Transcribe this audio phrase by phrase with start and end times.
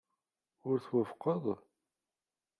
[0.69, 1.45] Ur twufqeḍ?